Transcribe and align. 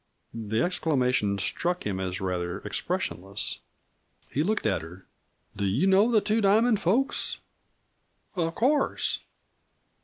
The 0.33 0.63
exclamation 0.63 1.37
struck 1.37 1.85
him 1.85 1.99
as 1.99 2.19
rather 2.19 2.57
expressionless. 2.61 3.59
He 4.31 4.41
looked 4.41 4.65
at 4.65 4.81
her. 4.81 5.05
"Do 5.55 5.63
you 5.65 5.85
know 5.85 6.09
the 6.11 6.21
Two 6.21 6.41
Diamond 6.41 6.79
folks?" 6.79 7.37
"Of 8.35 8.55
course." 8.55 9.19